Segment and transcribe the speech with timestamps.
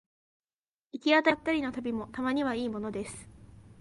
[0.93, 3.29] 行き当たりばったりの旅もたまにはいいものです